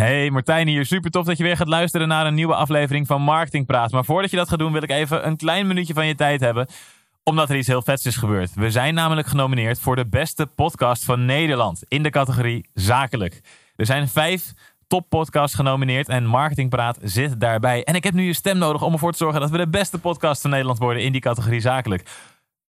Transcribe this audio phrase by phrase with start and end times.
[0.00, 0.86] Hey, Martijn hier.
[0.86, 3.90] Super tof dat je weer gaat luisteren naar een nieuwe aflevering van Marketing Praat.
[3.90, 6.40] Maar voordat je dat gaat doen, wil ik even een klein minuutje van je tijd
[6.40, 6.66] hebben.
[7.22, 8.54] Omdat er iets heel vets is gebeurd.
[8.54, 13.40] We zijn namelijk genomineerd voor de beste podcast van Nederland in de categorie Zakelijk.
[13.76, 14.52] Er zijn vijf
[14.86, 17.84] toppodcasts genomineerd en Marketing Praat zit daarbij.
[17.84, 19.98] En ik heb nu je stem nodig om ervoor te zorgen dat we de beste
[19.98, 22.02] podcast van Nederland worden in die categorie Zakelijk.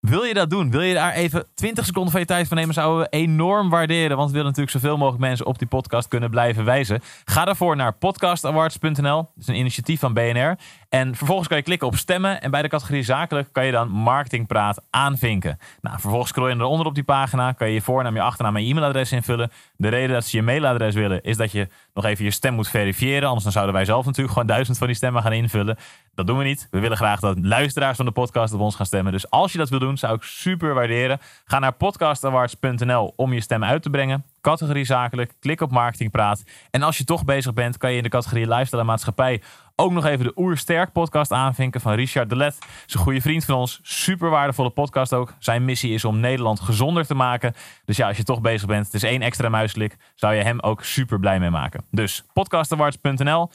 [0.02, 0.72] Wil je dat doen?
[0.72, 2.74] Wil je daar even 20 seconden van je tijd van nemen?
[2.74, 4.18] Zouden we enorm waarderen.
[4.18, 7.02] Want we willen natuurlijk zoveel mogelijk mensen op die podcast kunnen blijven wijzen.
[7.26, 9.16] Ga daarvoor naar podcastawards.nl.
[9.16, 10.58] Dat is een initiatief van BNR.
[10.90, 12.42] En vervolgens kan je klikken op stemmen.
[12.42, 15.58] En bij de categorie zakelijk kan je dan marketingpraat aanvinken.
[15.82, 17.52] Nou, vervolgens scroll je eronder op die pagina.
[17.52, 19.52] Kan je je voornaam, je achternaam en je e-mailadres invullen.
[19.76, 22.70] De reden dat ze je mailadres willen is dat je nog even je stem moet
[22.70, 23.24] verifiëren.
[23.24, 25.78] Anders dan zouden wij zelf natuurlijk gewoon duizend van die stemmen gaan invullen.
[26.14, 26.68] Dat doen we niet.
[26.72, 29.12] We willen graag dat luisteraars van de podcast op ons gaan stemmen.
[29.12, 31.20] Dus als je dat wil doen, zou ik super waarderen.
[31.46, 34.26] Ga naar podcastawards.nl om je stem uit te brengen.
[34.42, 36.44] Categorie zakelijk, klik op marketingpraat.
[36.72, 39.42] En als je toch bezig bent, kan je in de categorie lifestyle en maatschappij
[39.82, 42.58] ook nog even de Oersterk podcast aanvinken van Richard de Let.
[42.88, 43.80] Is goede vriend van ons.
[43.82, 45.34] Super waardevolle podcast ook.
[45.40, 47.54] Zijn missie is om Nederland gezonder te maken.
[47.86, 50.60] Dus ja, als je toch bezig bent, het is één extra muisklik, zou je hem
[50.60, 51.86] ook super blij mee maken.
[51.92, 53.50] Dus podcastawards.nl,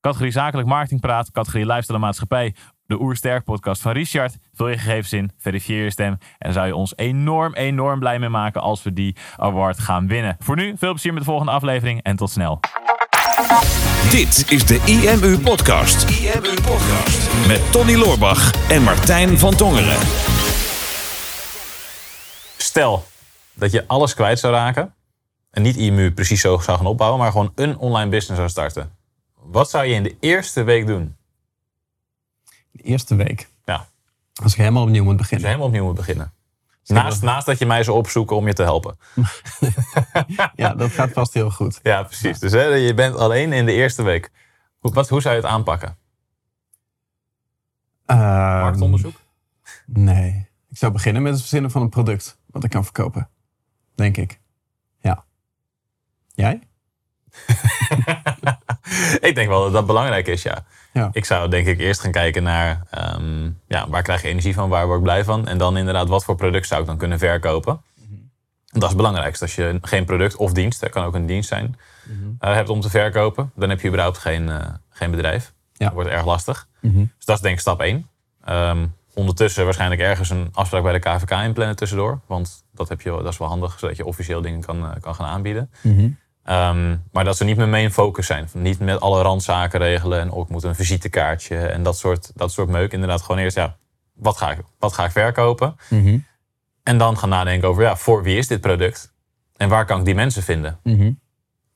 [0.00, 2.54] categorie zakelijk marketingpraat, categorie lifestyle en maatschappij.
[2.88, 4.36] De Oersterk podcast van Richard.
[4.54, 6.12] Vul je gegevens in, verifieer je stem.
[6.12, 10.06] En dan zou je ons enorm, enorm blij mee maken als we die award gaan
[10.06, 10.36] winnen.
[10.38, 12.60] Voor nu, veel plezier met de volgende aflevering en tot snel.
[14.10, 16.10] Dit is de IMU Podcast.
[16.20, 17.46] IMU Podcast.
[17.46, 19.98] Met Tony Loorbach en Martijn van Tongeren.
[22.56, 23.04] Stel
[23.54, 24.94] dat je alles kwijt zou raken.
[25.50, 28.96] En niet IMU precies zo zou gaan opbouwen, maar gewoon een online business zou starten.
[29.34, 31.17] Wat zou je in de eerste week doen?
[32.78, 33.48] De eerste week.
[33.64, 33.88] Ja.
[34.42, 35.46] Als ik helemaal opnieuw moet Als je beginnen.
[35.46, 36.32] helemaal opnieuw moet beginnen.
[36.84, 38.98] Naast, naast dat je mij zou opzoeken om je te helpen.
[40.54, 41.80] Ja, dat gaat vast heel goed.
[41.82, 42.38] Ja, precies.
[42.38, 44.30] Dus hè, je bent alleen in de eerste week.
[44.78, 45.96] Hoe, wat, hoe zou je het aanpakken?
[48.06, 48.18] Ehm,
[48.60, 49.16] Marktonderzoek?
[49.86, 50.48] Nee.
[50.70, 53.28] Ik zou beginnen met het verzinnen van een product wat ik kan verkopen.
[53.94, 54.40] Denk ik.
[55.00, 55.24] Ja.
[56.34, 56.68] Jij?
[59.28, 60.64] ik denk wel dat dat belangrijk is, ja.
[60.92, 61.08] Ja.
[61.12, 64.68] Ik zou denk ik eerst gaan kijken naar ehm, ja, waar krijg je energie van,
[64.68, 65.46] waar word ik blij van.
[65.48, 67.80] En dan inderdaad, wat voor product zou ik dan kunnen verkopen.
[67.94, 68.14] Mhm.
[68.66, 69.44] Dat is het belangrijkste.
[69.44, 72.28] Als je geen product of dienst, dat kan ook een dienst zijn, Mhm.
[72.38, 75.52] eh, hebt om te verkopen, dan heb je überhaupt geen, eh, geen bedrijf.
[75.72, 75.84] Ja.
[75.86, 76.68] Dat wordt erg lastig.
[76.80, 76.96] Mhm.
[77.16, 78.06] Dus dat is denk ik stap 1.
[79.14, 82.20] ondertussen waarschijnlijk ergens een afspraak bij de KVK inplannen tussendoor.
[82.26, 85.14] Want dat, heb je, dat is wel handig, zodat je officieel dingen kan, eh, kan
[85.14, 85.70] gaan aanbieden.
[86.48, 88.48] Ehm, maar dat ze niet mijn main focus zijn.
[88.52, 92.52] Niet met alle randzaken regelen en ook ik moet een visitekaartje en dat soort, dat
[92.52, 92.92] soort meuk.
[92.92, 93.76] Inderdaad, gewoon eerst, ja,
[94.14, 95.76] wat ga ik, wat ga ik verkopen?
[95.90, 96.18] Mhm.
[96.82, 99.14] En dan gaan nadenken over, ja, voor wie is dit product?
[99.56, 100.78] En waar kan ik die mensen vinden?
[100.82, 101.12] Mhm.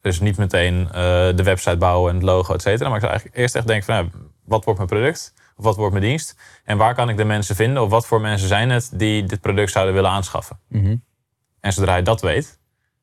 [0.01, 0.93] Dus niet meteen eh,
[1.37, 2.89] de website bouwen en het logo, et cetera.
[2.89, 4.13] Maar ik zou eigenlijk eerst echt denken van,
[4.45, 5.35] wat wordt mijn product?
[5.57, 6.37] Of wat wordt mijn dienst?
[6.65, 7.83] En waar kan ik de mensen vinden?
[7.83, 10.59] Of wat voor mensen zijn het die dit product zouden willen aanschaffen?
[10.69, 10.97] Mhm.
[11.61, 12.61] En zodra je dat weet,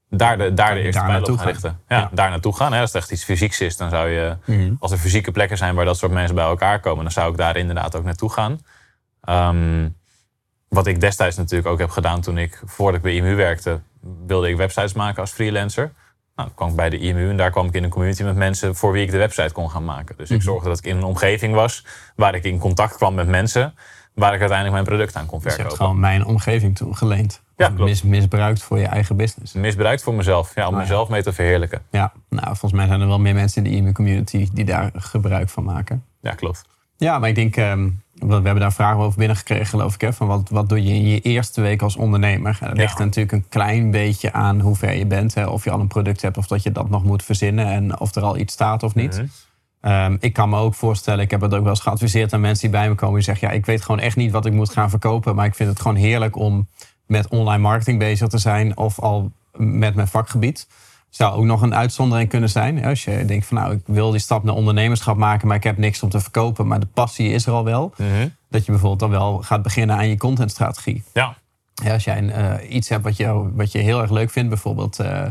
[0.10, 1.80] daar de, daar de eerste pijl op gaan richten.
[1.88, 2.10] Ja, Ja.
[2.14, 2.74] daar naartoe gaan.
[2.74, 2.80] Hè.
[2.82, 4.74] Als het echt iets fysieks is, dan zou je, Mhm.
[4.80, 7.38] als er fysieke plekken zijn waar dat soort mensen bij elkaar komen, dan zou ik
[7.38, 8.60] daar inderdaad ook naartoe gaan.
[9.22, 9.90] Ehm,
[10.68, 13.80] wat ik destijds natuurlijk ook heb gedaan toen ik, voordat ik bij IMU werkte,
[14.26, 15.84] wilde ik websites maken als freelancer.
[16.36, 18.36] Nou, dan kwam ik bij de IMU en daar kwam ik in een community met
[18.36, 20.18] mensen voor wie ik de website kon gaan maken.
[20.18, 20.46] Dus ik Mhm.
[20.46, 23.76] zorgde dat ik in een omgeving was waar ik in contact kwam met mensen,
[24.14, 25.86] waar ik uiteindelijk mijn product aan kon Dus je hebt verkopen.
[25.86, 27.42] gewoon mijn omgeving toen geleend.
[27.60, 29.54] Ja, mis, misbruikt voor je eigen business.
[29.54, 30.80] Misbruikt voor mezelf, ja, om Ah, ja.
[30.80, 31.82] mezelf mee te verheerlijken.
[31.92, 34.92] Ja, nou, volgens mij zijn er wel meer mensen in de e community die daar
[34.94, 36.04] gebruik van maken.
[36.22, 36.62] Ja, klopt.
[36.98, 40.02] Ja, maar ik denk, ehm, we hebben daar vragen over binnengekregen, geloof ik.
[40.02, 42.58] Hè, van wat, wat doe je in je eerste week als ondernemer?
[42.62, 45.34] En dat ligt natuurlijk een klein beetje aan hoe ver je bent.
[45.34, 47.66] Hè, of je al een product hebt of dat je dat nog moet verzinnen.
[47.66, 49.16] En of er al iets staat of niet.
[49.18, 49.26] Mhm.
[49.82, 52.70] Ehm, ik kan me ook voorstellen, ik heb het ook wel eens geadviseerd aan mensen
[52.70, 53.16] die bij me komen.
[53.16, 55.36] Die zeggen, ja, ik weet gewoon echt niet wat ik moet gaan verkopen.
[55.36, 56.68] Maar ik vind het gewoon heerlijk om
[57.10, 58.78] met online marketing bezig te zijn.
[58.78, 60.68] Of al met mijn vakgebied.
[61.10, 62.86] Zou ook nog een uitzondering kunnen zijn.
[62.86, 65.48] Als je denkt van nou, ik wil die stap naar ondernemerschap maken.
[65.48, 66.68] Maar ik heb niks om te verkopen.
[66.68, 67.94] Maar de passie is er al wel.
[67.98, 68.28] Mhm.
[68.50, 71.04] Dat je bijvoorbeeld dan wel gaat beginnen aan je contentstrategie.
[71.14, 71.38] Ja,
[71.84, 74.50] Ja, als jij een, eh, iets hebt wat je, wat je heel erg leuk vindt,
[74.50, 75.26] bijvoorbeeld eh,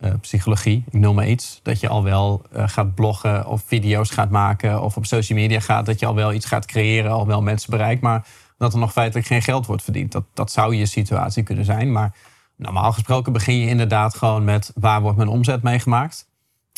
[0.00, 4.30] eh, psychologie, ik noem maar iets, dat je al wel gaat bloggen of video's gaat
[4.30, 7.42] maken of op social media gaat, dat je al wel iets gaat creëren, al wel
[7.42, 8.26] mensen bereikt, maar
[8.62, 10.12] dat er nog feitelijk geen geld wordt verdiend.
[10.12, 12.12] Dat, dat zou je situatie kunnen zijn, maar
[12.56, 16.26] normaal gesproken begin je inderdaad gewoon met waar wordt mijn omzet mee gemaakt.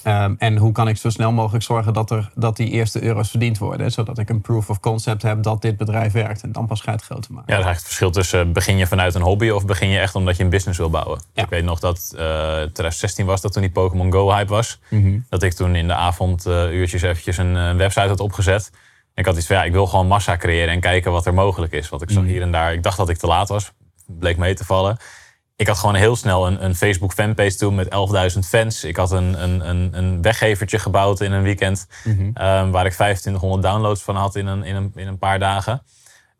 [0.03, 3.31] Ehm, en hoe kan ik zo snel mogelijk zorgen dat, er, dat die eerste euro's
[3.31, 3.93] verdiend worden?
[3.93, 6.43] Zodat ik een proof of concept heb dat dit bedrijf werkt.
[6.43, 7.53] En dan pas ga je het groter maken.
[7.53, 9.99] Ja, dat is eigenlijk het verschil tussen begin je vanuit een hobby of begin je
[9.99, 11.21] echt omdat je een business wil bouwen.
[11.33, 11.43] Ja.
[11.43, 14.81] Ik weet nog dat eh 2016 was dat toen die Pokémon Go hype was.
[14.91, 15.19] Mhm.
[15.29, 18.71] Dat ik toen in de avonduurtjes eventjes een, eh, website had opgezet.
[19.14, 21.72] Ik had iets van, ja, ik wil gewoon massa creëren en kijken wat er mogelijk
[21.72, 21.88] is.
[21.88, 22.31] Want ik zag Mhm.
[22.32, 23.72] hier en daar, ik dacht dat ik te laat was.
[24.06, 24.96] Bleek mee te vallen.
[25.56, 27.88] Ik had gewoon heel snel een, een Facebook fanpage toen met
[28.34, 28.84] 11.000 fans.
[28.84, 31.87] Ik had een, een, een, een weggevertje gebouwd in een weekend.
[32.05, 32.31] Mhm.
[32.34, 35.82] ehm, waar ik 2500 downloads van had in een, in, een, in een paar dagen.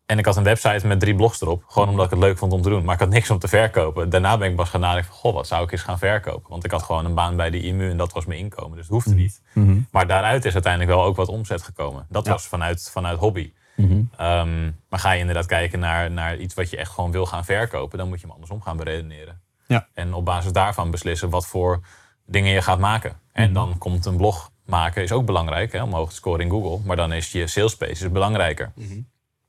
[0.06, 1.64] En ik had een website met drie blogs erop.
[1.66, 2.84] Gewoon omdat ik het leuk vond om te doen.
[2.84, 4.10] Maar ik had niks om te verkopen.
[4.10, 5.16] Daarna ben ik pas gaan nadenken van...
[5.18, 6.50] Goh, wat zou ik eens gaan verkopen?
[6.50, 8.70] Want ik had gewoon een baan bij de IMU en dat was mijn inkomen.
[8.76, 9.42] Dus het hoefde niet.
[9.52, 9.78] Mhm.
[9.90, 12.06] Maar daaruit is uiteindelijk wel ook wat omzet gekomen.
[12.08, 12.32] Dat Ja.
[12.32, 13.52] was vanuit, vanuit hobby.
[13.76, 14.00] Mhm.
[14.16, 17.44] Ehm, maar ga je inderdaad kijken naar, naar iets wat je echt gewoon wil gaan
[17.44, 17.98] verkopen...
[17.98, 19.40] dan moet je hem andersom gaan beredeneren.
[19.66, 19.86] Ja.
[19.94, 21.80] En op basis daarvan beslissen wat voor
[22.26, 23.16] dingen je gaat maken.
[23.32, 23.54] En Mhm.
[23.54, 26.78] dan komt een blog maken, is ook belangrijk hè, om hoog te scoren in Google.
[26.86, 28.72] Maar dan is je sales page is belangrijker.
[28.74, 29.00] Mhm.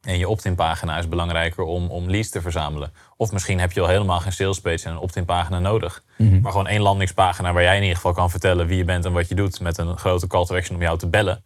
[0.05, 2.91] En je opt-in pagina is belangrijker om, om leads te verzamelen.
[3.17, 6.03] Of misschien heb je al helemaal geen sales page en een opt-in pagina nodig.
[6.17, 6.41] Mhm.
[6.41, 9.13] Maar gewoon één landingspagina waar jij in ieder geval kan vertellen wie je bent en
[9.13, 9.59] wat je doet.
[9.59, 11.43] Met een grote call to action om jou te bellen.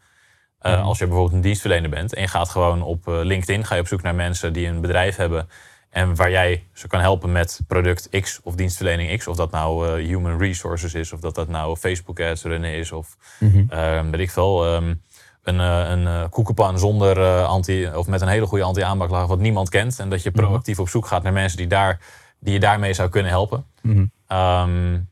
[0.62, 0.82] Uh, Mhm.
[0.82, 3.82] Als je bijvoorbeeld een dienstverlener bent en je gaat gewoon op uh, LinkedIn ga je
[3.82, 5.50] op zoek naar mensen die een bedrijf hebben.
[5.90, 9.28] En waar jij ze kan helpen met product X of dienstverlening X.
[9.28, 12.92] Of dat nou uh, human resources is, of dat dat nou Facebook ads runnen is.
[12.92, 14.74] Of uh, weet ik veel.
[14.74, 15.02] Um,
[15.44, 19.40] een, uh, een uh, koekenpan zonder uh, anti, of met een hele goede anti-aanbaklaag wat
[19.40, 20.00] niemand kent.
[20.00, 22.00] En dat je proactief op zoek gaat naar mensen die, daar,
[22.40, 23.66] die je daarmee zou kunnen helpen.
[23.82, 24.06] Mhm.
[24.32, 25.10] Um,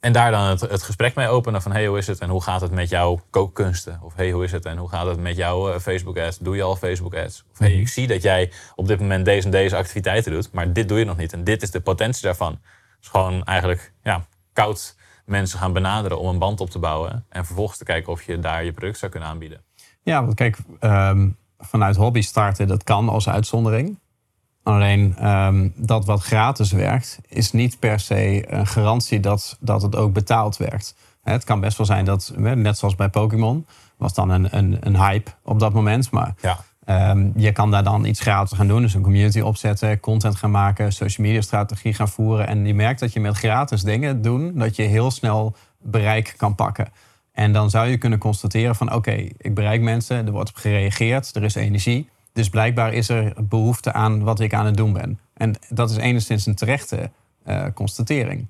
[0.00, 2.42] en daar dan het, het, gesprek mee openen van hey, hoe is het en hoe
[2.42, 4.00] gaat het met jouw kookkunsten?
[4.02, 6.38] Of hey, hoe is het en hoe gaat het met jouw Facebook ads?
[6.38, 7.44] Doe je al Facebook ads?
[7.52, 10.72] Of hey, ik zie dat jij op dit moment deze en deze activiteiten doet, maar
[10.72, 11.32] dit doe je nog niet.
[11.32, 12.60] En dit is de potentie daarvan.
[12.98, 14.96] Dus gewoon eigenlijk ja, koud
[15.28, 17.24] mensen gaan benaderen om een band op te bouwen.
[17.28, 19.62] En vervolgens te kijken of je daar je product zou kunnen aanbieden.
[20.02, 23.98] Ja, want kijk, um, vanuit hobby starten, dat kan als uitzondering.
[24.62, 29.96] Alleen um, dat wat gratis werkt, is niet per se een garantie dat, dat het
[29.96, 30.94] ook betaald werkt.
[31.22, 33.66] Het kan best wel zijn dat, net zoals bij Pokémon,
[33.96, 36.10] was dan een, een, een hype op dat moment.
[36.10, 36.58] Maar ja.
[36.90, 38.82] Um, je kan daar dan iets gratis gaan doen.
[38.82, 42.46] Dus een community opzetten, content gaan maken, social media strategie gaan voeren.
[42.46, 46.54] En je merkt dat je met gratis dingen doen, dat je heel snel bereik kan
[46.54, 46.88] pakken.
[47.32, 51.36] En dan zou je kunnen constateren van oké, ik bereik mensen, er wordt op gereageerd,
[51.36, 52.08] er is energie.
[52.32, 55.18] Dus blijkbaar is er behoefte aan wat ik aan het doen ben.
[55.34, 57.10] En dat is enigszins een terechte
[57.46, 58.46] uh, constatering.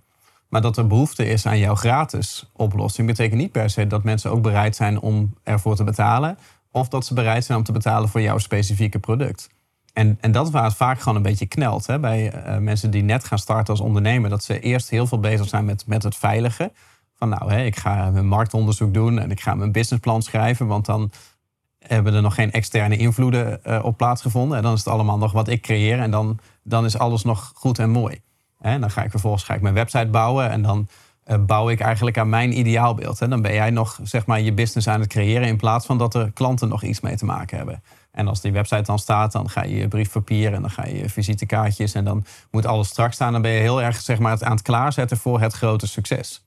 [0.48, 4.30] Maar dat er behoefte is aan jouw gratis oplossing, betekent niet per se dat mensen
[4.30, 6.38] ook bereid zijn om ervoor te betalen.
[6.70, 9.48] Of dat ze bereid zijn om te betalen voor jouw specifieke product.
[9.92, 13.02] En, en dat waar het vaak gewoon een beetje knelt hè, bij uh, mensen die
[13.02, 14.30] net gaan starten als ondernemer.
[14.30, 16.72] Dat ze eerst heel veel bezig zijn met, met het veilige.
[17.14, 20.66] Van nou, hè, ik ga mijn marktonderzoek doen en ik ga mijn businessplan schrijven.
[20.66, 21.10] Want dan
[21.78, 24.56] hebben er nog geen externe invloeden uh, op plaatsgevonden.
[24.56, 25.98] En dan is het allemaal nog wat ik creëer.
[25.98, 28.20] En dan, dan is alles nog goed en mooi.
[28.60, 30.50] En dan ga ik vervolgens ga ik mijn website bouwen.
[30.50, 30.88] En dan
[31.36, 33.18] bouw ik eigenlijk aan mijn ideaalbeeld.
[33.18, 35.48] Dan ben jij nog zeg maar, je business aan het creëren.
[35.48, 37.82] In plaats van dat er klanten nog iets mee te maken hebben.
[38.10, 40.96] En als die website dan staat, dan ga je je briefpapier en dan ga je
[40.96, 41.94] je visitekaartjes.
[41.94, 43.32] En dan moet alles straks staan.
[43.32, 46.46] Dan ben je heel erg zeg maar, aan het klaarzetten voor het grote succes.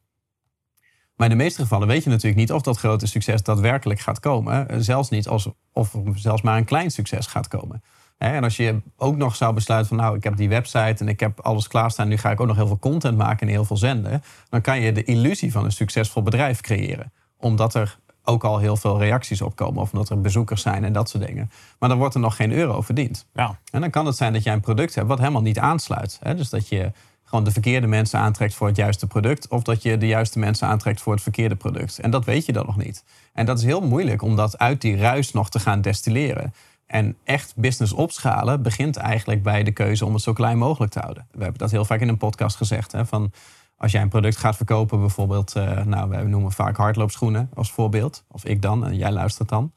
[1.15, 4.19] Maar in de meeste gevallen weet je natuurlijk niet of dat grote succes daadwerkelijk gaat
[4.19, 4.83] komen.
[4.83, 7.83] Zelfs niet als, of zelfs maar een klein succes gaat komen.
[8.29, 11.19] En als je ook nog zou besluiten van nou, ik heb die website en ik
[11.19, 12.07] heb alles klaarstaan.
[12.07, 14.23] Nu ga ik ook nog heel veel content maken en heel veel zenden.
[14.49, 17.11] Dan kan je de illusie van een succesvol bedrijf creëren.
[17.37, 19.81] Omdat er ook al heel veel reacties op komen.
[19.81, 21.51] Of omdat er bezoekers zijn en dat soort dingen.
[21.79, 23.25] Maar dan wordt er nog geen euro verdiend.
[23.33, 23.59] Ja.
[23.71, 26.19] En dan kan het zijn dat jij een product hebt wat helemaal niet aansluit.
[26.35, 26.91] Dus dat je
[27.23, 29.47] gewoon de verkeerde mensen aantrekt voor het juiste product.
[29.47, 31.99] Of dat je de juiste mensen aantrekt voor het verkeerde product.
[31.99, 33.03] En dat weet je dan nog niet.
[33.33, 36.53] En dat is heel moeilijk om dat uit die ruis nog te gaan destilleren.
[36.91, 40.99] En echt business opschalen begint eigenlijk bij de keuze om het zo klein mogelijk te
[40.99, 41.27] houden.
[41.31, 42.91] We hebben dat heel vaak in een podcast gezegd.
[42.91, 43.31] Hè, van
[43.77, 48.23] als jij een product gaat verkopen, bijvoorbeeld, uh, nou, we noemen vaak hardloopschoenen als voorbeeld.
[48.27, 49.73] Of ik dan, en jij luistert dan.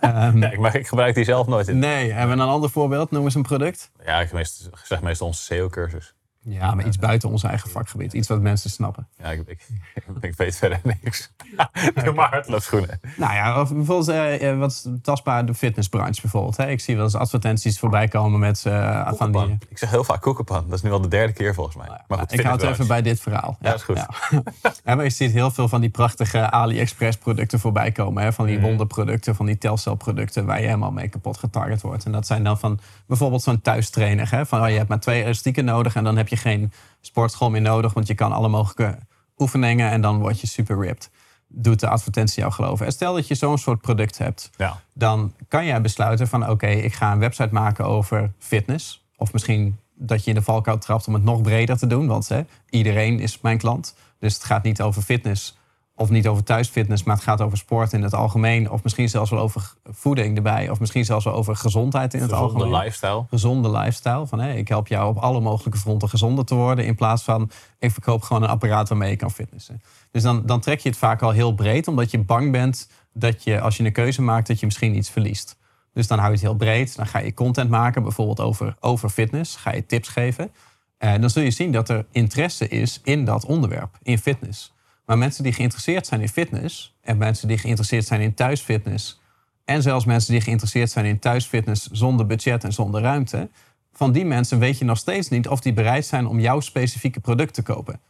[0.00, 1.68] um, ja, maar ik gebruik die zelf nooit.
[1.68, 1.78] In.
[1.78, 3.10] Nee, hebben we een ander voorbeeld?
[3.10, 3.90] Noem eens een product.
[4.04, 4.46] Ja, ik
[4.84, 6.14] zeg meestal onze SEO-cursus.
[6.44, 8.12] Ja, maar iets buiten ons eigen vakgebied.
[8.12, 9.08] Iets wat mensen snappen.
[9.18, 9.66] Ja, ik, ik,
[10.20, 11.32] ik weet verder niks.
[12.04, 13.00] Doe maar hardloopschoenen.
[13.16, 16.56] Nou ja, of bijvoorbeeld uh, wat tastbaar de fitnessbranche bijvoorbeeld.
[16.56, 16.68] Hè.
[16.68, 19.58] Ik zie wel eens advertenties voorbij komen met uh, van die...
[19.68, 20.64] Ik zeg heel vaak koekenpan.
[20.68, 21.88] Dat is nu al de derde keer volgens mij.
[22.08, 23.56] Maar goed, ik houd het even bij dit verhaal.
[23.60, 23.96] Ja, ja is goed.
[23.96, 24.08] Ja.
[24.84, 28.22] ja, maar je ziet heel veel van die prachtige AliExpress producten voorbij komen.
[28.22, 28.32] Hè.
[28.32, 28.66] Van die Mhm.
[28.66, 32.04] wonderproducten, van die Telcel producten waar je helemaal mee kapot getarget wordt.
[32.04, 34.30] En dat zijn dan van bijvoorbeeld zo'n thuistrainer.
[34.30, 34.46] Hè.
[34.46, 37.60] Van oh, je hebt maar twee elastieken nodig en dan heb je geen sportschool meer
[37.60, 37.92] nodig.
[37.92, 38.98] Want je kan alle mogelijke
[39.38, 41.10] oefeningen en dan word je super ripped.
[41.56, 42.86] doet de advertentie jou geloven.
[42.86, 44.80] En stel dat je zo'n soort product hebt, Ja.
[44.94, 49.04] dan kan jij besluiten van oké, ik ga een website maken over fitness.
[49.16, 52.28] Of misschien dat je in de valkuil trapt om het nog breder te doen, want
[52.28, 53.94] hè, iedereen is mijn klant.
[54.18, 55.58] Dus het gaat niet over fitness
[55.96, 58.70] of niet over thuisfitness, maar het gaat over sport in het algemeen.
[58.70, 60.70] Of misschien zelfs wel over voeding erbij.
[60.70, 63.24] Of misschien zelfs wel over gezondheid in het Gezonde algemeen lifestyle.
[63.28, 64.26] gezonde lifestyle.
[64.26, 66.84] Van, hé, ik help jou op alle mogelijke fronten gezonder te worden.
[66.84, 69.82] In plaats van, ik verkoop gewoon een apparaat waarmee je kan fitnessen.
[70.10, 71.88] Dus dan, dan trek je het vaak al heel breed.
[71.88, 75.10] Omdat je bang bent dat je, als je een keuze maakt, dat je misschien iets
[75.10, 75.56] verliest.
[75.92, 76.96] Dus dan hou je het heel breed.
[76.96, 79.56] Dan ga je content maken, bijvoorbeeld over, over fitness.
[79.56, 80.52] Ga je tips geven.
[80.98, 84.72] En dan zul je zien dat er interesse is in dat onderwerp, in fitness.
[85.06, 86.96] Maar mensen die geïnteresseerd zijn in fitness...
[87.00, 89.20] en mensen die geïnteresseerd zijn in thuisfitness...
[89.64, 93.50] en zelfs mensen die geïnteresseerd zijn in thuisfitness zonder budget en zonder ruimte...
[93.92, 97.20] van die mensen weet je nog steeds niet of die bereid zijn om jouw specifieke
[97.20, 98.00] product te kopen.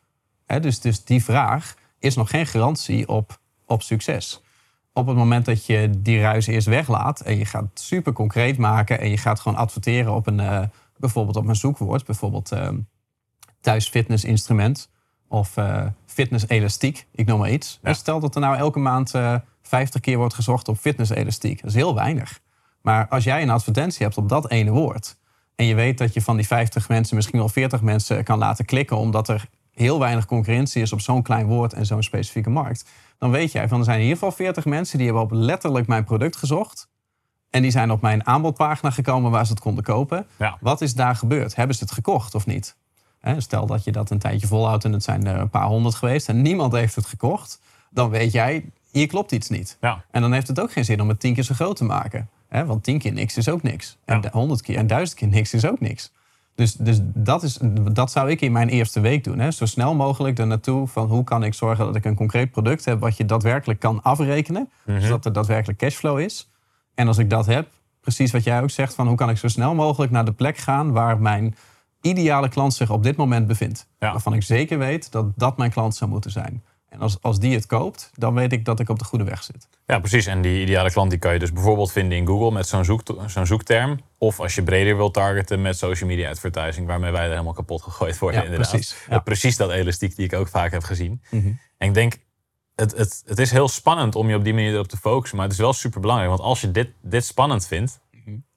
[0.61, 4.43] Dus, dus die vraag is nog geen garantie op, op succes.
[4.93, 9.01] Op het moment dat je die ruis eerst weglaat en je gaat super concreet maken
[9.01, 10.63] en je gaat gewoon adverteren op een, eh,
[10.97, 12.69] bijvoorbeeld op een zoekwoord, bijvoorbeeld eh,
[13.61, 14.89] thuisfitnessinstrument
[15.35, 17.79] of eh fitness elastiek, ik noem maar iets.
[17.83, 17.93] Ja.
[17.93, 21.61] Stel dat er nou elke maand eh 50 keer wordt gezocht op fitness elastiek.
[21.61, 22.41] Dat is heel weinig.
[22.81, 25.17] Maar als jij een advertentie hebt op dat ene woord
[25.57, 28.65] en je weet dat je van die 50 mensen misschien wel 40 mensen kan laten
[28.65, 32.91] klikken omdat er heel weinig concurrentie is op zo'n klein woord en zo'n specifieke markt,
[33.19, 35.87] dan weet jij van er zijn in ieder geval 40 mensen die hebben op letterlijk
[35.87, 36.89] mijn product gezocht.
[37.51, 40.27] En die zijn op mijn aanbodpagina gekomen waar ze het konden kopen.
[40.37, 40.57] Ja.
[40.61, 41.55] Wat is daar gebeurd?
[41.55, 42.77] Hebben ze het gekocht of niet?
[43.39, 46.29] Stel dat je dat een tijdje volhoudt en het zijn er een paar honderd geweest
[46.29, 47.61] en niemand heeft het gekocht.
[47.91, 49.77] Dan weet jij, hier klopt iets niet.
[49.81, 50.05] Ja.
[50.11, 52.29] En dan heeft het ook geen zin om het tien keer zo groot te maken.
[52.67, 53.97] Want tien keer niks is ook niks.
[54.05, 54.21] En Ja.
[54.21, 56.13] de honderd keer en duizend keer niks is ook niks.
[56.55, 57.59] Dus, dus dat, is,
[57.93, 59.39] dat zou ik in mijn eerste week doen.
[59.39, 59.51] Hè.
[59.51, 62.85] Zo snel mogelijk er naartoe van hoe kan ik zorgen dat ik een concreet product
[62.85, 63.01] heb...
[63.01, 64.71] wat je daadwerkelijk kan afrekenen.
[64.99, 66.51] Zodat er daadwerkelijk cashflow is.
[66.95, 67.69] En als ik dat heb,
[68.01, 68.95] precies wat jij ook zegt...
[68.95, 70.93] van hoe kan ik zo snel mogelijk naar de plek gaan...
[70.93, 71.57] waar mijn
[72.05, 73.87] ideale klant zich op dit moment bevindt.
[73.99, 74.11] Ja.
[74.11, 76.65] Waarvan ik zeker weet dat dat mijn klant zou moeten zijn.
[76.89, 79.43] En als, als die het koopt, dan weet ik dat ik op de goede weg
[79.43, 79.69] zit.
[79.87, 80.27] Ja, precies.
[80.27, 83.03] En die ideale klant die kan je dus bijvoorbeeld vinden in Google met zo'n zoek,
[83.27, 84.01] zo'n zoekterm.
[84.19, 87.83] Of als je breder wilt targeten met social media advertising, waarmee wij er helemaal kapot
[87.83, 88.41] gegooid worden.
[88.41, 88.71] Ja, inderdaad.
[88.71, 88.97] precies.
[89.09, 89.15] Ja.
[89.15, 89.25] Mhm.
[89.25, 91.23] precies dat elastiek die ik ook vaak heb gezien.
[91.31, 92.17] En ik denk,
[92.75, 95.37] het, het, het is heel spannend om je op die manier erop te focussen.
[95.37, 96.31] Maar het is wel super belangrijk.
[96.31, 98.03] Want als je dit, dit spannend vindt, Mhm.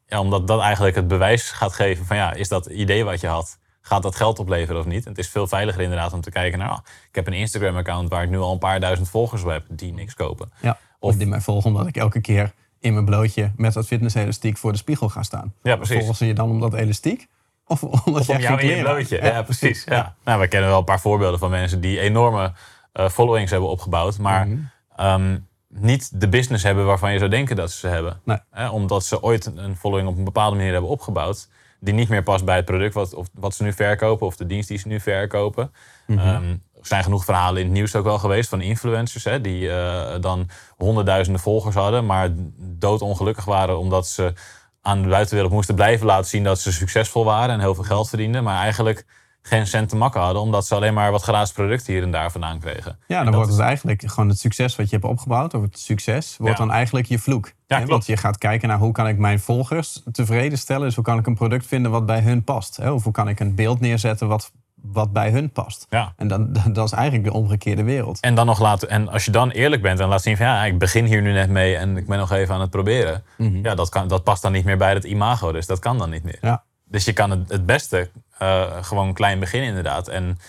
[0.08, 3.28] Ja, omdat dat eigenlijk het bewijs gaat geven van ja, is dat idee wat je
[3.28, 5.04] had, gaat dat geld opleveren of niet?
[5.04, 6.78] En het is veel veiliger inderdaad om te kijken naar, ah,
[7.10, 9.94] ik heb een Instagram-account waar ik nu al een paar duizend volgers op heb die
[9.94, 10.52] niks kopen.
[10.62, 10.78] Ja.
[11.00, 14.72] Of die mij volgen omdat ik elke keer in mijn blootje met dat fitness-elastiek voor
[14.72, 15.54] de spiegel ga staan.
[15.64, 15.96] Ja, precies.
[15.98, 17.28] Volgen ze je dan om dat elastiek?
[17.68, 19.22] Of omdat Of om geen in je blootje.
[19.22, 19.84] Ja, precies.
[19.84, 20.16] Ja.
[20.24, 22.54] Nou, we kennen wel een paar voorbeelden van mensen die enorme
[22.94, 24.60] eh, followings hebben opgebouwd, maar Mhm.
[24.96, 25.38] ehm,
[25.80, 28.22] niet de business hebben waarvan je zou denken dat ze ze hebben.
[28.24, 28.72] Nee.
[28.72, 31.48] Omdat ze ooit een following op een bepaalde manier hebben opgebouwd,
[31.80, 34.46] die niet meer past bij het product wat, of, wat ze nu verkopen of de
[34.46, 35.72] dienst die ze nu verkopen.
[36.08, 36.20] Mhm.
[36.20, 39.72] Ehm, er zijn genoeg verhalen in het nieuws ook wel geweest van influencers hè, die
[39.72, 44.34] eh, dan honderdduizenden volgers hadden, maar doodongelukkig waren omdat ze
[44.82, 48.10] aan de buitenwereld moesten blijven laten zien dat ze succesvol waren en heel veel geld
[48.10, 49.06] verdienden, maar eigenlijk
[49.48, 52.32] geen cent te makken hadden, omdat ze alleen maar wat gratis producten hier en daar
[52.32, 53.00] vandaan kregen.
[53.08, 55.80] Ja, dan wordt is- het eigenlijk gewoon het succes wat je hebt opgebouwd, of het
[55.80, 56.64] succes, wordt Ja.
[56.66, 57.52] dan eigenlijk je vloek.
[57.68, 57.86] Ja.
[57.86, 60.86] Want je gaat kijken naar hoe kan ik mijn volgers tevreden stellen.
[60.86, 62.78] Dus hoe kan ik een product vinden wat bij hun past.
[62.78, 62.92] Hè?
[62.92, 64.52] Of hoe kan ik een beeld neerzetten wat,
[64.82, 65.86] wat bij hun past.
[65.90, 66.14] Ja.
[66.18, 68.20] En dan, dat is eigenlijk de omgekeerde wereld.
[68.20, 68.90] En dan nog laten.
[68.90, 71.32] En als je dan eerlijk bent en laat zien van ja, ik begin hier nu
[71.32, 73.24] net mee en ik ben nog even aan het proberen.
[73.38, 75.52] Ja, dat, kan, dat past dan niet meer bij het imago.
[75.52, 76.38] Dus dat kan dan niet meer.
[76.42, 76.64] Ja.
[76.90, 80.08] Dus je kan het, het beste eh, gewoon klein beginnen inderdaad.
[80.08, 80.40] En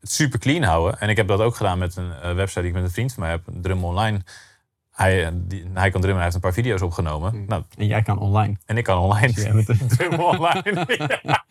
[0.00, 1.00] het super clean houden.
[1.00, 3.12] En ik heb dat ook gedaan met een eh, website die ik met een vriend
[3.12, 4.20] van mij heb, Drum Online.
[4.92, 7.44] Hij, eh, die, hij kan drummen, hij heeft een paar video's opgenomen.
[7.46, 8.56] Nou, En jij kan online.
[8.66, 9.32] en ik kan online.
[9.32, 10.86] jij bent- Drum online.
[11.22, 11.44] Ja.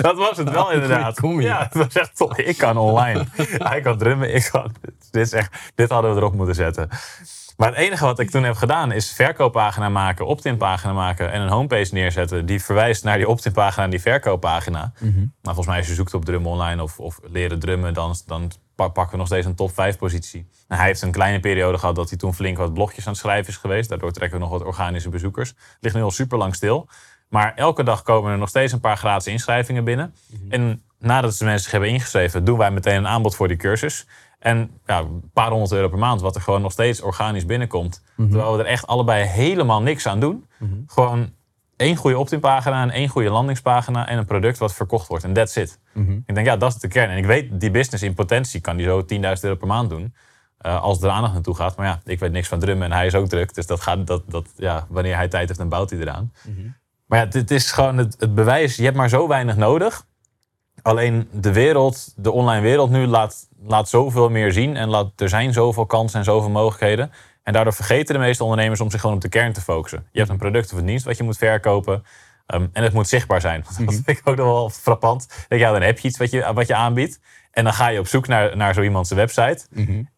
[0.00, 1.20] Dat was het wel inderdaad.
[1.20, 1.46] Kom je.
[1.46, 2.38] Ja, het was echt tof.
[2.38, 3.24] Ik kan online.
[3.70, 4.74] Hij kan drummen, ik kan...
[5.10, 6.88] Dit, is echt, dit hadden we erop moeten zetten.
[7.58, 11.40] Maar het enige wat ik toen heb gedaan is verkooppagina maken, opt-in pagina maken en
[11.40, 14.92] een homepage neerzetten die verwijst naar die opt-in pagina en die verkooppagina.
[15.42, 18.50] Maar volgens mij als je zoekt op drum online of, of leren drummen, dan, dan
[18.74, 20.48] pa- pakken we nog steeds een top 5 positie.
[20.68, 23.48] Hij heeft een kleine periode gehad dat hij toen flink wat blogjes aan het schrijven
[23.48, 23.88] is geweest.
[23.88, 25.54] Daardoor trekken we nog wat organische bezoekers.
[25.80, 26.88] Ligt nu al super lang stil.
[27.28, 30.14] Maar elke dag komen er nog steeds een paar gratis inschrijvingen binnen.
[30.48, 34.06] En nadat ze mensen zich hebben ingeschreven, doen wij meteen een aanbod voor die cursus.
[34.38, 38.02] En ja, een paar honderd euro per maand, wat er gewoon nog steeds organisch binnenkomt.
[38.30, 40.46] Terwijl we er echt allebei helemaal niks aan doen.
[40.86, 41.32] Gewoon
[41.76, 45.24] één goede opt-in pagina en één goede landingspagina en een product wat verkocht wordt.
[45.24, 45.78] En that's it.
[46.26, 47.10] Ik denk, ja, dat is de kern.
[47.10, 49.06] En ik weet, die business in potentie kan die zo 10.000
[49.40, 50.14] euro per maand doen.
[50.58, 51.76] eh, als er aandacht naartoe gaat.
[51.76, 53.54] Maar ja, ik weet niks van drummen en hij is ook druk.
[53.54, 56.32] Dus dat gaat, dat, dat, ja, wanneer hij tijd heeft, dan bouwt hij eraan.
[57.06, 58.76] Maar ja, dit is gewoon het, het bewijs.
[58.76, 60.06] Je hebt maar zo weinig nodig.
[60.82, 64.76] Alleen de wereld, de online wereld nu, laat, laat zoveel meer zien.
[64.76, 67.10] En laat, er zijn zoveel kansen en zoveel mogelijkheden.
[67.42, 70.06] En daardoor vergeten de meeste ondernemers om zich gewoon op de kern te focussen.
[70.12, 72.02] Je hebt een product of een dienst wat je moet verkopen.
[72.46, 73.62] Ehm, en het moet zichtbaar zijn.
[73.66, 75.28] Dat vind ik ook nog wel frappant.
[75.48, 77.20] Dat, ja, dan heb je iets wat je, wat je aanbiedt.
[77.50, 79.66] En dan ga je op zoek naar, naar zo iemands website.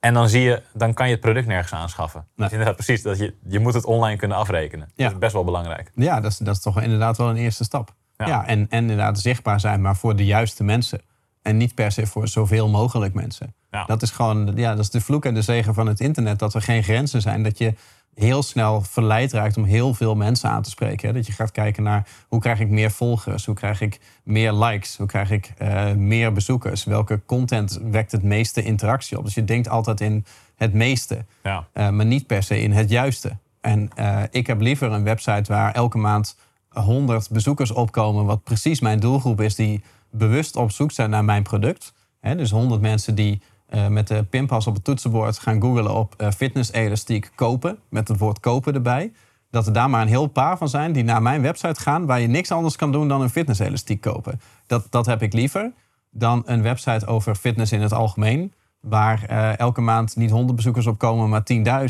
[0.01, 2.21] En dan zie je, dan kan je het product nergens aanschaffen.
[2.21, 2.49] Nee.
[2.49, 3.03] Dus inderdaad, precies.
[3.03, 4.91] Dat je, je moet het online kunnen afrekenen.
[4.95, 5.05] Ja.
[5.05, 5.91] Dat is best wel belangrijk.
[5.95, 7.95] Ja, dat is, dat is toch inderdaad wel een eerste stap.
[8.27, 8.27] Ja.
[8.27, 11.01] Ja, en, en inderdaad zichtbaar zijn, maar voor de juiste mensen.
[11.43, 13.55] En niet per se voor zoveel mogelijk mensen.
[13.71, 13.85] Ja.
[13.85, 16.39] Dat is gewoon, ja, dat is de vloek en de zegen van het internet.
[16.39, 17.43] Dat er geen grenzen zijn.
[17.43, 17.75] Dat je
[18.15, 21.09] heel snel verleid raakt om heel veel mensen aan te spreken.
[21.09, 21.15] Hè?
[21.15, 23.47] Dat je gaat kijken naar hoe krijg ik meer volgers?
[23.47, 24.97] Hoe krijg ik meer likes?
[24.97, 26.85] Hoe krijg ik eh, meer bezoekers?
[26.85, 29.25] Welke content wekt het meeste interactie op?
[29.25, 30.25] Dus je denkt altijd in
[30.57, 31.25] het meeste.
[31.43, 31.67] Ja.
[31.75, 33.37] Uh, maar niet per se in het juiste.
[33.61, 36.37] En uh, ik heb liever een website waar elke maand
[36.75, 41.43] 100 bezoekers opkomen, wat precies mijn doelgroep is, die bewust op zoek zijn naar mijn
[41.43, 41.93] product.
[42.21, 46.31] Dus 100 mensen die uh, met de pinpas op het toetsenbord gaan googlen op uh,
[46.31, 49.13] fitness elastiek kopen, met het woord kopen erbij.
[49.51, 52.21] Dat er daar maar een heel paar van zijn die naar mijn website gaan, waar
[52.21, 54.41] je niks anders kan doen dan een fitness elastiek kopen.
[54.67, 55.73] Dat, dat heb ik liever
[56.11, 60.87] dan een website over fitness in het algemeen, waar uh, elke maand niet 100 bezoekers
[60.87, 61.43] op komen, maar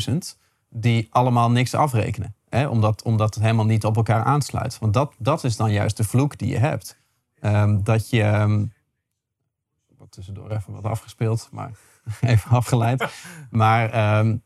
[0.09, 0.17] 10.000,
[0.69, 2.35] die allemaal niks afrekenen.
[2.51, 4.79] Hè, omdat, omdat het helemaal niet op elkaar aansluit.
[4.79, 6.99] Want dat, dat is dan juist de vloek die je hebt.
[7.41, 8.23] Um, dat je.
[8.23, 8.73] Um,
[9.97, 11.71] wat tussendoor even wat afgespeeld, maar
[12.21, 13.05] even afgeleid.
[13.49, 14.41] Maar um,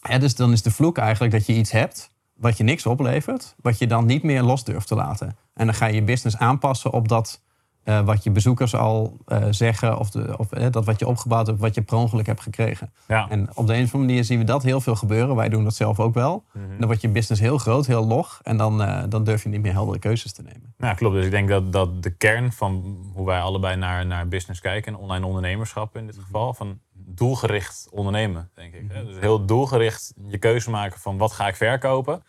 [0.00, 3.54] hè, dus dan is de vloek eigenlijk dat je iets hebt wat je niks oplevert,
[3.60, 5.36] wat je dan niet meer los durft te laten.
[5.54, 7.42] En dan ga je je business aanpassen op dat
[7.84, 11.46] uh, wat je bezoekers al uh, zeggen, of, de, of uh, dat wat je opgebouwd
[11.46, 12.92] hebt, wat je per ongeluk hebt gekregen.
[13.08, 13.28] Ja.
[13.28, 15.36] En op de een of andere manier zien we dat heel veel gebeuren.
[15.36, 16.44] Wij doen dat zelf ook wel.
[16.52, 16.78] Mhm.
[16.78, 18.40] Dan wordt je business heel groot, heel log.
[18.42, 20.74] En dan, dan durf je niet meer heldere keuzes te nemen.
[20.78, 21.14] Ja, klopt.
[21.14, 24.92] Dus ik denk dat, dat de kern van hoe wij allebei naar, naar business kijken,
[24.92, 28.84] en online ondernemerschap in dit geval, van doelgericht ondernemen, denk ik.
[28.88, 29.04] Hè?
[29.04, 32.22] Dus heel doelgericht je keuze maken van wat ga ik verkopen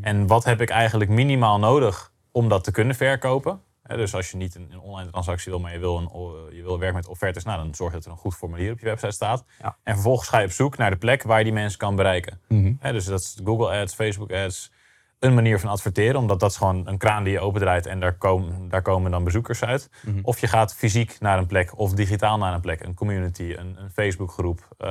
[0.00, 3.60] en wat heb ik eigenlijk minimaal nodig om dat te kunnen verkopen.
[3.96, 6.78] Dus als je niet een, een, online transactie wil, maar je wil, een, je wil
[6.78, 9.44] werken met offertes, nou, dan zorg dat er een goed formulier op je website staat.
[9.62, 9.76] Ja.
[9.82, 12.40] En vervolgens ga je op zoek naar de plek waar je die mensen kan bereiken.
[12.48, 12.72] Mhm.
[12.80, 14.70] Dus dat is Google Ads, Facebook Ads,
[15.18, 18.14] een manier van adverteren, omdat dat is gewoon een kraan die je opendraait en daar
[18.16, 19.90] komen, daar komen dan bezoekers uit.
[20.02, 20.18] Mhm.
[20.22, 23.76] Of je gaat fysiek naar een plek of digitaal naar een plek, een community, een,
[23.78, 24.88] een Facebookgroep, uh,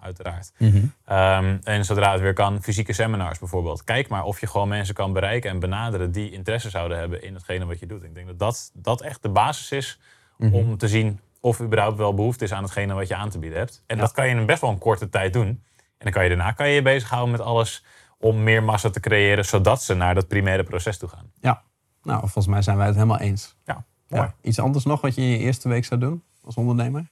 [0.00, 0.52] uiteraard.
[0.58, 0.76] Mhm.
[0.76, 3.84] Um, en zodra het weer kan, fysieke seminars bijvoorbeeld.
[3.84, 7.34] Kijk maar of je gewoon mensen kan bereiken en benaderen die interesse zouden hebben in
[7.34, 8.02] hetgene wat je doet.
[8.02, 9.98] Ik denk dat dat, dat echt de basis is
[10.38, 10.54] Mhm.
[10.54, 13.58] om te zien of überhaupt wel behoefte is aan hetgene wat je aan te bieden
[13.58, 13.82] hebt.
[13.86, 14.02] En Ja.
[14.02, 15.46] dat kan je in best wel een korte tijd doen.
[15.46, 15.64] En
[15.98, 17.84] dan kan je daarna kan je, je bezighouden met alles
[18.18, 21.32] om meer massa te creëren, zodat ze naar dat primaire proces toe gaan.
[21.40, 21.62] Ja,
[22.02, 23.56] nou, volgens mij zijn wij het helemaal eens.
[23.64, 24.22] Ja, mooi.
[24.22, 24.34] Ja.
[24.40, 27.10] Iets anders nog wat je in je eerste week zou doen als ondernemer?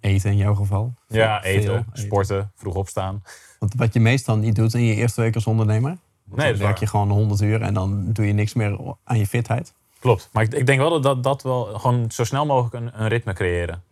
[0.00, 0.94] Eten in jouw geval?
[1.08, 3.22] Ja, eten, sporten, vroeg opstaan.
[3.58, 5.98] Want wat je meestal niet doet in je eerste week als ondernemer.
[6.24, 9.26] Nee, dan werk je gewoon 100 uur en dan doe je niks meer aan je
[9.26, 9.74] fitheid.
[10.04, 10.28] Klopt.
[10.32, 13.08] Maar ik, ik denk wel dat, dat dat wel gewoon zo snel mogelijk een, een
[13.08, 13.82] ritme creëren.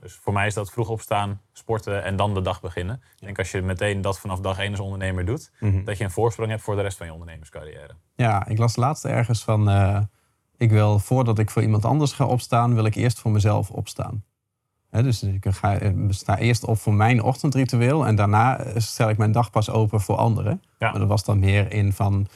[0.00, 3.02] Dus voor mij is dat vroeg opstaan, sporten en dan de dag beginnen.
[3.18, 5.84] Ik denk als je meteen dat vanaf dag één als ondernemer doet, Mhm.
[5.84, 7.90] dat je een voorsprong hebt voor de rest van je ondernemerscarrière.
[8.14, 9.68] Ja, ik las laatst ergens van...
[9.70, 10.00] eh,
[10.56, 14.24] ik wil, voordat ik voor iemand anders ga opstaan, wil ik eerst voor mezelf opstaan.
[14.90, 18.06] Dus ik ga, eh, sta eerst op voor mijn ochtendritueel...
[18.06, 20.62] en daarna eh, stel ik mijn dag pas open voor anderen.
[20.78, 20.90] Ja.
[20.92, 22.26] Maar er was dan meer in van...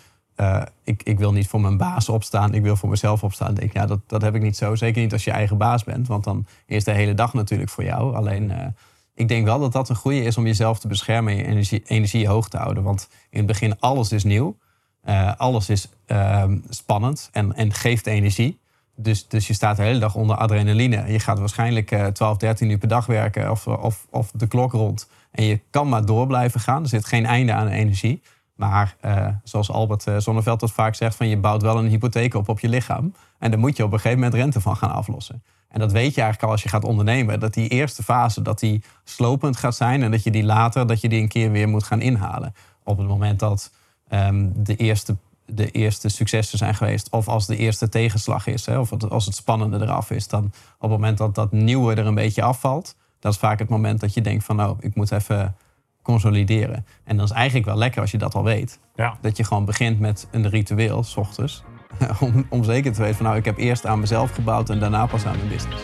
[0.42, 3.54] eh, ik, ik wil niet voor mijn baas opstaan, ik wil voor mezelf opstaan.
[3.54, 4.74] Denk, ja, dat, dat heb ik niet zo.
[4.74, 7.84] Zeker niet als je eigen baas bent, want dan is de hele dag natuurlijk voor
[7.84, 8.14] jou.
[8.14, 8.66] Alleen, eh,
[9.14, 11.82] ik denk wel dat dat een goede is om jezelf te beschermen en je energie,
[11.86, 12.82] energie hoog te houden.
[12.82, 14.56] Want in het begin, alles is nieuw.
[15.02, 18.60] Eh, alles is ehm, spannend en, en geeft energie.
[18.96, 21.12] Dus, dus je staat de hele dag onder adrenaline.
[21.12, 24.72] Je gaat waarschijnlijk eh 12, 13 uur per dag werken of, of, of de klok
[24.72, 25.08] rond.
[25.30, 26.82] En je kan maar door blijven gaan.
[26.82, 28.22] Er zit geen einde aan energie.
[28.54, 32.34] Maar eh, zoals Albert eh, Zonneveld dat vaak zegt, van je bouwt wel een hypotheek
[32.34, 33.14] op op je lichaam.
[33.38, 35.42] En daar moet je op een gegeven moment rente van gaan aflossen.
[35.68, 37.40] En dat weet je eigenlijk al als je gaat ondernemen.
[37.40, 40.02] Dat die eerste fase, dat die slopend gaat zijn.
[40.02, 42.54] En dat je die later, dat je die een keer weer moet gaan inhalen.
[42.84, 43.72] Op het moment dat
[44.08, 47.10] ehm, de, eerste, de eerste successen zijn geweest.
[47.10, 48.66] Of als de eerste tegenslag is.
[48.66, 50.28] Hè, of als het spannende eraf is.
[50.28, 52.96] Dan op het moment dat dat nieuwe er een beetje afvalt.
[53.18, 55.56] Dat is vaak het moment dat je denkt van nou, ik moet even
[56.02, 56.86] consolideren.
[57.04, 58.80] En dan is eigenlijk wel lekker als je dat al weet.
[58.94, 59.18] Ja.
[59.20, 61.62] Dat je gewoon begint met een ritueel, s ochtends.
[62.20, 65.06] om, om zeker te weten van nou, ik heb eerst aan mezelf gebouwd en daarna
[65.06, 65.82] pas aan mijn business.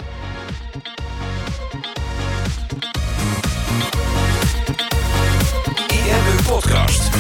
[6.46, 7.11] Podcast.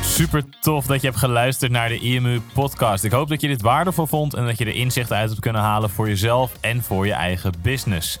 [0.00, 3.04] Super tof dat je hebt geluisterd naar de IMU podcast.
[3.04, 5.62] Ik hoop dat je dit waardevol vond en dat je er inzichten uit hebt kunnen
[5.62, 8.20] halen voor jezelf en voor je eigen business.